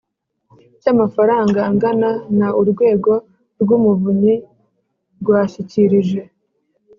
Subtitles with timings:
[0.81, 3.11] cy amafaranga angana na Urwego
[3.61, 4.33] rw Umuvunyi
[5.21, 6.21] rwashyikirije